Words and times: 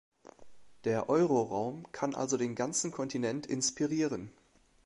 Der 0.83 1.09
Euroraum 1.09 1.85
kann 1.91 2.15
also 2.15 2.35
den 2.35 2.55
ganzen 2.55 2.89
Kontinent 2.91 3.45
inspirieren. 3.45 4.31